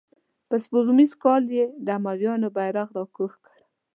[0.47, 3.59] په سپوږمیز کال یې د امویانو بیرغ را کوز کړ.